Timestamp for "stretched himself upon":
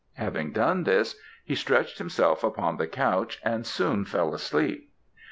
1.53-2.77